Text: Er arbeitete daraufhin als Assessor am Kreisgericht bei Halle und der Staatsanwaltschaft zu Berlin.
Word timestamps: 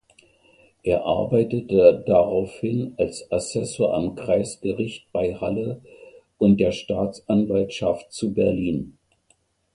Er 0.81 1.05
arbeitete 1.05 2.03
daraufhin 2.07 2.95
als 2.97 3.31
Assessor 3.31 3.93
am 3.93 4.15
Kreisgericht 4.15 5.05
bei 5.11 5.35
Halle 5.35 5.79
und 6.39 6.59
der 6.59 6.71
Staatsanwaltschaft 6.71 8.11
zu 8.11 8.33
Berlin. 8.33 8.97